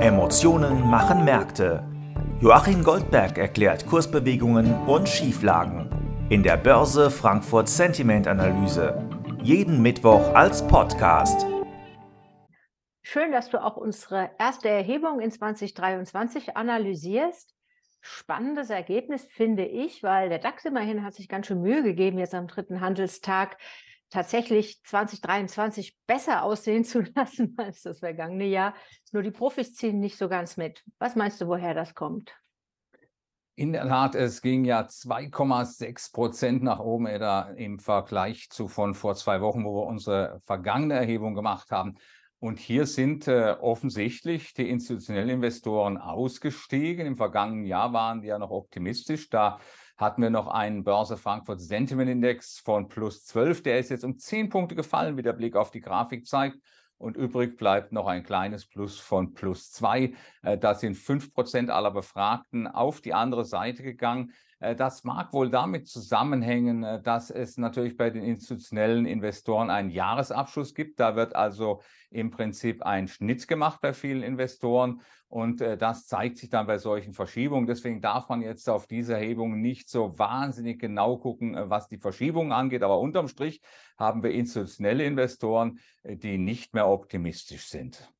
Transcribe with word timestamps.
Emotionen 0.00 0.82
machen 0.90 1.24
Märkte. 1.24 1.82
Joachim 2.40 2.82
Goldberg 2.82 3.38
erklärt 3.38 3.86
Kursbewegungen 3.86 4.74
und 4.86 5.08
Schieflagen 5.08 5.88
in 6.30 6.42
der 6.42 6.56
Börse 6.56 7.10
Frankfurt 7.10 7.68
Sentiment 7.68 8.26
Analyse. 8.26 9.08
Jeden 9.42 9.82
Mittwoch 9.82 10.34
als 10.34 10.66
Podcast. 10.66 11.46
Schön, 13.02 13.30
dass 13.30 13.50
du 13.50 13.62
auch 13.62 13.76
unsere 13.76 14.30
erste 14.38 14.68
Erhebung 14.68 15.20
in 15.20 15.30
2023 15.30 16.56
analysierst. 16.56 17.54
Spannendes 18.00 18.70
Ergebnis 18.70 19.24
finde 19.24 19.64
ich, 19.64 20.02
weil 20.02 20.28
der 20.28 20.38
DAX 20.38 20.64
immerhin 20.64 21.04
hat 21.04 21.14
sich 21.14 21.28
ganz 21.28 21.46
schön 21.46 21.62
Mühe 21.62 21.82
gegeben, 21.82 22.18
jetzt 22.18 22.34
am 22.34 22.48
dritten 22.48 22.80
Handelstag 22.80 23.56
tatsächlich 24.14 24.80
2023 24.84 25.98
besser 26.06 26.44
aussehen 26.44 26.84
zu 26.84 27.00
lassen 27.14 27.54
als 27.58 27.82
das 27.82 27.98
vergangene 27.98 28.46
Jahr. 28.46 28.74
Nur 29.12 29.22
die 29.22 29.32
Profis 29.32 29.74
ziehen 29.74 29.98
nicht 29.98 30.16
so 30.16 30.28
ganz 30.28 30.56
mit. 30.56 30.82
Was 30.98 31.16
meinst 31.16 31.40
du, 31.40 31.48
woher 31.48 31.74
das 31.74 31.94
kommt? 31.94 32.32
In 33.56 33.72
der 33.72 33.86
Tat, 33.86 34.14
es 34.14 34.40
ging 34.40 34.64
ja 34.64 34.82
2,6 34.82 36.12
Prozent 36.12 36.62
nach 36.62 36.80
oben 36.80 37.06
im 37.06 37.78
Vergleich 37.78 38.50
zu 38.50 38.66
von 38.66 38.94
vor 38.94 39.14
zwei 39.14 39.40
Wochen, 39.40 39.64
wo 39.64 39.76
wir 39.76 39.86
unsere 39.86 40.40
vergangene 40.44 40.94
Erhebung 40.94 41.34
gemacht 41.34 41.70
haben. 41.70 41.96
Und 42.40 42.58
hier 42.58 42.86
sind 42.86 43.26
äh, 43.28 43.56
offensichtlich 43.60 44.54
die 44.54 44.68
institutionellen 44.68 45.30
Investoren 45.30 45.98
ausgestiegen. 45.98 47.06
Im 47.06 47.16
vergangenen 47.16 47.64
Jahr 47.64 47.92
waren 47.92 48.22
die 48.22 48.28
ja 48.28 48.38
noch 48.38 48.50
optimistisch. 48.50 49.30
Da 49.30 49.60
hatten 49.96 50.22
wir 50.22 50.30
noch 50.30 50.48
einen 50.48 50.84
Börse 50.84 51.16
Frankfurt 51.16 51.60
Sentiment 51.60 52.10
Index 52.10 52.58
von 52.58 52.88
plus 52.88 53.24
12. 53.26 53.62
Der 53.62 53.78
ist 53.78 53.90
jetzt 53.90 54.04
um 54.04 54.18
10 54.18 54.48
Punkte 54.48 54.74
gefallen, 54.74 55.16
wie 55.16 55.22
der 55.22 55.32
Blick 55.32 55.56
auf 55.56 55.70
die 55.70 55.80
Grafik 55.80 56.26
zeigt. 56.26 56.58
Und 56.96 57.16
übrig 57.16 57.56
bleibt 57.56 57.92
noch 57.92 58.06
ein 58.06 58.22
kleines 58.22 58.66
Plus 58.66 58.98
von 58.98 59.34
plus 59.34 59.70
2. 59.72 60.14
Äh, 60.42 60.58
da 60.58 60.74
sind 60.74 60.96
5% 60.96 61.68
aller 61.68 61.90
Befragten 61.90 62.66
auf 62.66 63.00
die 63.00 63.14
andere 63.14 63.44
Seite 63.44 63.82
gegangen. 63.82 64.32
Äh, 64.60 64.74
das 64.74 65.04
mag 65.04 65.32
wohl 65.32 65.50
damit 65.50 65.88
zusammenhängen, 65.88 66.82
äh, 66.82 67.02
dass 67.02 67.30
es 67.30 67.56
natürlich 67.56 67.96
bei 67.96 68.10
den 68.10 68.22
institutionellen 68.22 69.06
Investoren 69.06 69.70
einen 69.70 69.90
Jahresabschluss 69.90 70.74
gibt. 70.74 71.00
Da 71.00 71.16
wird 71.16 71.34
also 71.36 71.82
im 72.10 72.30
Prinzip 72.30 72.82
ein 72.82 73.08
Schnitt 73.08 73.48
gemacht 73.48 73.80
bei 73.80 73.92
vielen 73.92 74.22
Investoren 74.22 75.00
und 75.28 75.60
äh, 75.60 75.76
das 75.76 76.06
zeigt 76.06 76.38
sich 76.38 76.48
dann 76.48 76.66
bei 76.66 76.78
solchen 76.78 77.12
Verschiebungen. 77.12 77.66
Deswegen 77.66 78.00
darf 78.00 78.28
man 78.28 78.40
jetzt 78.40 78.68
auf 78.68 78.86
diese 78.86 79.14
Erhebung 79.14 79.60
nicht 79.60 79.88
so 79.88 80.18
wahnsinnig 80.18 80.80
genau 80.80 81.18
gucken, 81.18 81.56
was 81.68 81.88
die 81.88 81.98
Verschiebungen 81.98 82.52
angeht. 82.52 82.82
Aber 82.82 83.00
unterm 83.00 83.28
Strich 83.28 83.60
haben 83.98 84.22
wir 84.22 84.30
institutionelle 84.30 85.04
Investoren, 85.04 85.78
die 86.04 86.38
nicht 86.38 86.74
mehr 86.74 86.88
optimistisch 86.88 87.66
sind. 87.68 88.12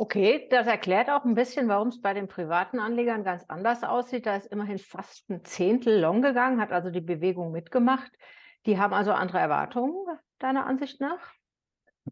Okay, 0.00 0.46
das 0.48 0.68
erklärt 0.68 1.10
auch 1.10 1.24
ein 1.24 1.34
bisschen, 1.34 1.66
warum 1.66 1.88
es 1.88 2.00
bei 2.00 2.14
den 2.14 2.28
privaten 2.28 2.78
Anlegern 2.78 3.24
ganz 3.24 3.44
anders 3.48 3.82
aussieht. 3.82 4.26
Da 4.26 4.36
ist 4.36 4.46
immerhin 4.46 4.78
fast 4.78 5.28
ein 5.28 5.44
Zehntel 5.44 5.98
long 5.98 6.22
gegangen, 6.22 6.60
hat 6.60 6.70
also 6.70 6.90
die 6.90 7.00
Bewegung 7.00 7.50
mitgemacht. 7.50 8.12
Die 8.64 8.78
haben 8.78 8.94
also 8.94 9.12
andere 9.12 9.40
Erwartungen, 9.40 9.96
deiner 10.38 10.66
Ansicht 10.66 11.00
nach? 11.00 11.32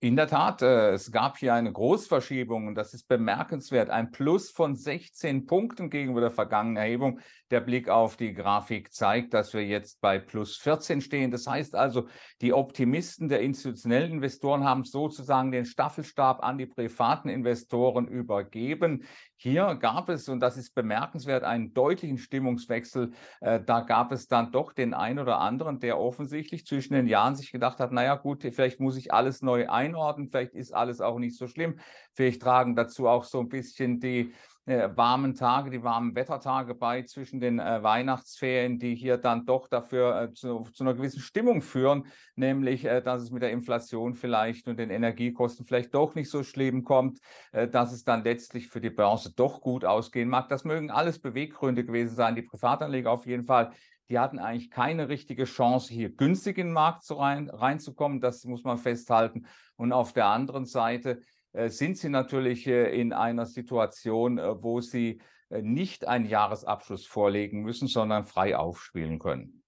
In 0.00 0.16
der 0.16 0.26
Tat, 0.26 0.62
äh, 0.62 0.92
es 0.92 1.12
gab 1.12 1.36
hier 1.36 1.54
eine 1.54 1.70
Großverschiebung 1.72 2.66
und 2.68 2.74
das 2.74 2.94
ist 2.94 3.06
bemerkenswert. 3.06 3.90
Ein 3.90 4.10
Plus 4.10 4.50
von 4.50 4.74
16 4.74 5.46
Punkten 5.46 5.90
gegenüber 5.90 6.20
der 6.22 6.30
vergangenen 6.30 6.76
Erhebung. 6.78 7.20
Der 7.50 7.60
Blick 7.60 7.88
auf 7.88 8.16
die 8.16 8.32
Grafik 8.32 8.92
zeigt, 8.92 9.34
dass 9.34 9.52
wir 9.52 9.64
jetzt 9.64 10.00
bei 10.00 10.18
plus 10.18 10.56
14 10.56 11.00
stehen. 11.00 11.30
Das 11.30 11.46
heißt 11.46 11.74
also, 11.74 12.08
die 12.40 12.52
Optimisten 12.52 13.28
der 13.28 13.40
institutionellen 13.42 14.12
Investoren 14.12 14.64
haben 14.64 14.84
sozusagen 14.84 15.52
den 15.52 15.66
Staffelstab 15.66 16.42
an 16.42 16.56
die 16.56 16.66
privaten 16.66 17.28
Investoren 17.28 18.08
übergeben. 18.08 19.04
Hier 19.36 19.74
gab 19.74 20.08
es, 20.08 20.28
und 20.30 20.40
das 20.40 20.56
ist 20.56 20.74
bemerkenswert, 20.74 21.44
einen 21.44 21.74
deutlichen 21.74 22.16
Stimmungswechsel. 22.16 23.10
Äh, 23.40 23.60
da 23.62 23.80
gab 23.80 24.10
es 24.10 24.26
dann 24.26 24.52
doch 24.52 24.72
den 24.72 24.94
einen 24.94 25.18
oder 25.18 25.38
anderen, 25.38 25.80
der 25.80 25.98
offensichtlich 25.98 26.64
zwischen 26.64 26.94
den 26.94 27.06
Jahren 27.06 27.36
sich 27.36 27.52
gedacht 27.52 27.78
hat, 27.78 27.92
naja 27.92 28.14
gut, 28.14 28.42
vielleicht 28.42 28.80
muss 28.80 28.96
ich 28.96 29.12
alles 29.12 29.42
neu 29.42 29.68
einordnen, 29.84 30.28
vielleicht 30.28 30.54
ist 30.54 30.72
alles 30.72 31.00
auch 31.00 31.18
nicht 31.18 31.36
so 31.36 31.46
schlimm. 31.46 31.78
Vielleicht 32.12 32.42
tragen 32.42 32.76
dazu 32.76 33.08
auch 33.08 33.24
so 33.24 33.40
ein 33.40 33.48
bisschen 33.48 34.00
die 34.00 34.32
äh, 34.66 34.88
warmen 34.94 35.34
Tage, 35.34 35.70
die 35.70 35.82
warmen 35.82 36.14
Wettertage 36.14 36.74
bei 36.74 37.02
zwischen 37.02 37.40
den 37.40 37.58
äh, 37.58 37.82
Weihnachtsferien, 37.82 38.78
die 38.78 38.94
hier 38.94 39.18
dann 39.18 39.44
doch 39.44 39.68
dafür 39.68 40.22
äh, 40.22 40.32
zu, 40.32 40.64
zu, 40.72 40.84
einer 40.84 40.94
gewissen 40.94 41.20
Stimmung 41.20 41.60
führen, 41.60 42.06
nämlich, 42.34 42.84
äh, 42.84 43.02
dass 43.02 43.22
es 43.22 43.30
mit 43.30 43.42
der 43.42 43.50
Inflation 43.50 44.14
vielleicht 44.14 44.66
und 44.66 44.78
den 44.78 44.90
Energiekosten 44.90 45.66
vielleicht 45.66 45.94
doch 45.94 46.14
nicht 46.14 46.30
so 46.30 46.42
schlimm 46.42 46.82
kommt, 46.82 47.20
äh, 47.52 47.68
dass 47.68 47.92
es 47.92 48.04
dann 48.04 48.24
letztlich 48.24 48.68
für 48.68 48.80
die 48.80 48.90
Börse 48.90 49.34
doch 49.34 49.60
gut 49.60 49.84
ausgehen 49.84 50.28
mag. 50.28 50.48
Das 50.48 50.64
mögen 50.64 50.90
alles 50.90 51.18
Beweggründe 51.18 51.84
gewesen 51.84 52.16
sein. 52.16 52.34
Die 52.34 52.42
Privatanleger 52.42 53.10
auf 53.10 53.26
jeden 53.26 53.44
Fall 53.44 53.72
die 54.08 54.18
hatten 54.18 54.38
eigentlich 54.38 54.70
keine 54.70 55.08
richtige 55.08 55.44
Chance, 55.44 55.92
hier 55.92 56.10
günstig 56.10 56.58
in 56.58 56.68
den 56.68 56.72
Markt 56.72 57.04
zu 57.04 57.14
rein, 57.14 57.48
reinzukommen. 57.48 58.20
Das 58.20 58.44
muss 58.44 58.64
man 58.64 58.78
festhalten. 58.78 59.46
Und 59.76 59.92
auf 59.92 60.12
der 60.12 60.26
anderen 60.26 60.66
Seite 60.66 61.20
äh, 61.52 61.68
sind 61.68 61.96
sie 61.96 62.08
natürlich 62.08 62.66
äh, 62.66 63.00
in 63.00 63.12
einer 63.12 63.46
Situation, 63.46 64.38
äh, 64.38 64.62
wo 64.62 64.80
sie 64.80 65.20
nicht 65.50 66.08
einen 66.08 66.24
Jahresabschluss 66.24 67.06
vorlegen 67.06 67.62
müssen, 67.62 67.86
sondern 67.86 68.24
frei 68.24 68.56
aufspielen 68.56 69.20
können. 69.20 69.62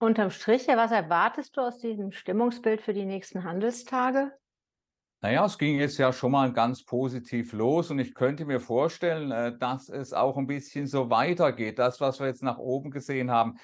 Unterm 0.00 0.30
Strich, 0.30 0.66
was 0.66 0.90
erwartest 0.90 1.56
du 1.56 1.60
aus 1.60 1.78
diesem 1.78 2.10
Stimmungsbild 2.10 2.80
für 2.80 2.94
die 2.94 3.04
nächsten 3.04 3.44
Handelstage? 3.44 4.32
Naja, 5.20 5.44
es 5.44 5.58
ging 5.58 5.80
jetzt 5.80 5.98
ja 5.98 6.12
schon 6.12 6.30
mal 6.30 6.52
ganz 6.52 6.84
positiv 6.84 7.52
los 7.52 7.90
und 7.90 7.98
ich 7.98 8.14
könnte 8.14 8.44
mir 8.44 8.60
vorstellen, 8.60 9.58
dass 9.58 9.88
es 9.88 10.12
auch 10.12 10.36
ein 10.36 10.46
bisschen 10.46 10.86
so 10.86 11.10
weitergeht. 11.10 11.80
Das, 11.80 12.00
was 12.00 12.20
wir 12.20 12.28
jetzt 12.28 12.44
nach 12.44 12.58
oben 12.58 12.92
gesehen 12.92 13.28
haben, 13.28 13.56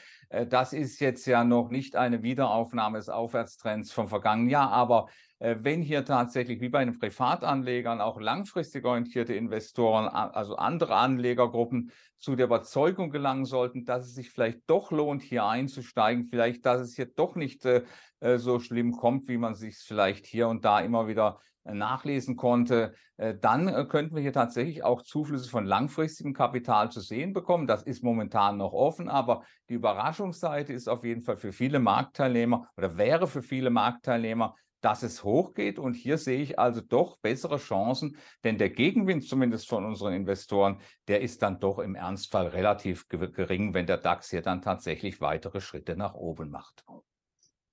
das 0.48 0.72
ist 0.72 0.98
jetzt 0.98 1.26
ja 1.26 1.44
noch 1.44 1.70
nicht 1.70 1.94
eine 1.94 2.24
Wiederaufnahme 2.24 2.98
des 2.98 3.08
Aufwärtstrends 3.08 3.92
vom 3.92 4.08
vergangenen 4.08 4.50
Jahr, 4.50 4.72
aber 4.72 5.06
äh, 5.06 5.33
wenn 5.44 5.82
hier 5.82 6.06
tatsächlich 6.06 6.62
wie 6.62 6.70
bei 6.70 6.82
den 6.84 6.98
Privatanlegern 6.98 8.00
auch 8.00 8.18
langfristig 8.18 8.84
orientierte 8.86 9.34
Investoren, 9.34 10.08
also 10.08 10.56
andere 10.56 10.94
Anlegergruppen 10.96 11.92
zu 12.18 12.34
der 12.34 12.46
Überzeugung 12.46 13.10
gelangen 13.10 13.44
sollten, 13.44 13.84
dass 13.84 14.06
es 14.06 14.14
sich 14.14 14.30
vielleicht 14.30 14.60
doch 14.66 14.90
lohnt, 14.90 15.22
hier 15.22 15.44
einzusteigen, 15.44 16.24
vielleicht, 16.24 16.64
dass 16.64 16.80
es 16.80 16.96
hier 16.96 17.06
doch 17.06 17.34
nicht 17.34 17.66
äh, 17.66 17.82
äh 18.20 18.38
so 18.38 18.58
schlimm 18.58 18.92
kommt, 18.92 19.28
wie 19.28 19.36
man 19.36 19.54
sich 19.54 19.76
vielleicht 19.76 20.24
hier 20.24 20.48
und 20.48 20.64
da 20.64 20.80
immer 20.80 21.08
wieder 21.08 21.40
äh, 21.64 21.74
nachlesen 21.74 22.36
konnte, 22.36 22.94
dann 23.16 23.88
könnten 23.88 24.16
wir 24.16 24.22
hier 24.22 24.32
tatsächlich 24.32 24.82
auch 24.82 25.00
Zuflüsse 25.00 25.48
von 25.48 25.64
langfristigem 25.64 26.34
Kapital 26.34 26.90
zu 26.90 26.98
sehen 26.98 27.32
bekommen. 27.32 27.68
Das 27.68 27.84
ist 27.84 28.02
momentan 28.02 28.56
noch 28.56 28.72
offen, 28.72 29.08
aber 29.08 29.44
die 29.68 29.74
Überraschungsseite 29.74 30.72
ist 30.72 30.88
auf 30.88 31.04
jeden 31.04 31.22
Fall 31.22 31.36
für 31.36 31.52
viele 31.52 31.78
Marktteilnehmer 31.78 32.66
oder 32.76 32.96
wäre 32.96 33.28
für 33.28 33.42
viele 33.42 33.70
Marktteilnehmer 33.70 34.56
dass 34.84 35.02
es 35.02 35.24
hochgeht. 35.24 35.78
Und 35.78 35.94
hier 35.94 36.18
sehe 36.18 36.40
ich 36.40 36.58
also 36.58 36.80
doch 36.80 37.16
bessere 37.18 37.56
Chancen, 37.56 38.18
denn 38.44 38.58
der 38.58 38.70
Gegenwind 38.70 39.26
zumindest 39.26 39.68
von 39.68 39.84
unseren 39.84 40.12
Investoren, 40.12 40.80
der 41.08 41.22
ist 41.22 41.42
dann 41.42 41.58
doch 41.58 41.78
im 41.78 41.94
Ernstfall 41.94 42.48
relativ 42.48 43.08
gering, 43.08 43.72
wenn 43.72 43.86
der 43.86 43.98
DAX 43.98 44.30
hier 44.30 44.42
dann 44.42 44.60
tatsächlich 44.60 45.20
weitere 45.20 45.60
Schritte 45.60 45.96
nach 45.96 46.14
oben 46.14 46.50
macht. 46.50 46.84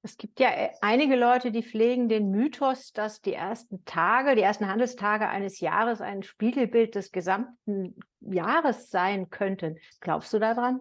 Es 0.03 0.17
gibt 0.17 0.39
ja 0.39 0.49
äh, 0.49 0.71
einige 0.81 1.15
Leute, 1.15 1.51
die 1.51 1.61
pflegen 1.61 2.09
den 2.09 2.31
Mythos, 2.31 2.91
dass 2.91 3.21
die 3.21 3.33
ersten 3.33 3.85
Tage, 3.85 4.35
die 4.35 4.41
ersten 4.41 4.67
Handelstage 4.67 5.27
eines 5.27 5.59
Jahres 5.59 6.01
ein 6.01 6.23
Spiegelbild 6.23 6.95
des 6.95 7.11
gesamten 7.11 7.99
Jahres 8.19 8.89
sein 8.89 9.29
könnten. 9.29 9.77
Glaubst 9.99 10.33
du 10.33 10.39
daran? 10.39 10.79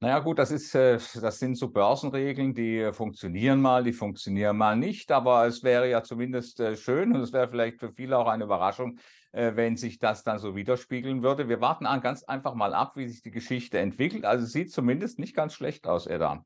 Naja 0.00 0.18
gut, 0.18 0.38
das, 0.38 0.50
ist, 0.50 0.74
äh, 0.74 0.98
das 1.20 1.38
sind 1.38 1.56
so 1.56 1.70
Börsenregeln, 1.70 2.52
die 2.52 2.90
funktionieren 2.92 3.62
mal, 3.62 3.82
die 3.82 3.94
funktionieren 3.94 4.56
mal 4.56 4.76
nicht, 4.76 5.10
aber 5.10 5.46
es 5.46 5.62
wäre 5.62 5.88
ja 5.88 6.02
zumindest 6.02 6.60
äh, 6.60 6.76
schön 6.76 7.14
und 7.14 7.22
es 7.22 7.32
wäre 7.32 7.48
vielleicht 7.48 7.80
für 7.80 7.90
viele 7.90 8.18
auch 8.18 8.28
eine 8.28 8.44
Überraschung, 8.44 8.98
äh, 9.32 9.52
wenn 9.54 9.76
sich 9.76 9.98
das 9.98 10.22
dann 10.22 10.38
so 10.38 10.54
widerspiegeln 10.54 11.22
würde. 11.22 11.48
Wir 11.48 11.62
warten 11.62 11.86
ganz 12.02 12.24
einfach 12.24 12.54
mal 12.54 12.74
ab, 12.74 12.96
wie 12.96 13.08
sich 13.08 13.22
die 13.22 13.30
Geschichte 13.30 13.78
entwickelt. 13.78 14.26
Also 14.26 14.44
sieht 14.44 14.70
zumindest 14.70 15.18
nicht 15.18 15.34
ganz 15.34 15.54
schlecht 15.54 15.86
aus, 15.86 16.06
Edan. 16.06 16.44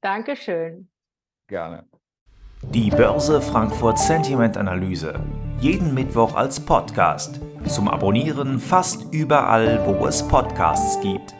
Dankeschön. 0.00 0.90
Gerne. 1.46 1.86
Die 2.62 2.90
Börse 2.90 3.40
Frankfurt 3.40 4.00
Sentiment 4.00 4.56
Analyse. 4.56 5.20
Jeden 5.60 5.94
Mittwoch 5.94 6.34
als 6.34 6.58
Podcast. 6.58 7.40
Zum 7.66 7.88
Abonnieren 7.88 8.58
fast 8.58 9.14
überall, 9.14 9.86
wo 9.86 10.06
es 10.06 10.26
Podcasts 10.26 11.00
gibt. 11.00 11.34